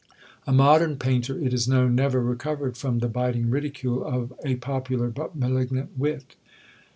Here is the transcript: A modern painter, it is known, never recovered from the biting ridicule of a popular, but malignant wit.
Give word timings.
A 0.47 0.51
modern 0.51 0.97
painter, 0.97 1.39
it 1.39 1.53
is 1.53 1.67
known, 1.67 1.93
never 1.93 2.23
recovered 2.23 2.75
from 2.75 2.97
the 2.97 3.07
biting 3.07 3.51
ridicule 3.51 4.03
of 4.03 4.33
a 4.43 4.55
popular, 4.55 5.09
but 5.09 5.35
malignant 5.35 5.95
wit. 5.95 6.37